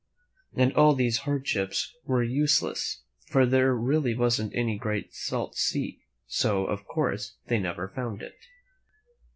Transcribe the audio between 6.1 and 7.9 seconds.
so, of course, they never